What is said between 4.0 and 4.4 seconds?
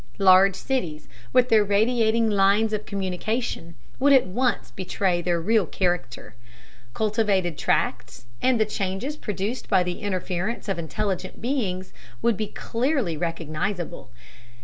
at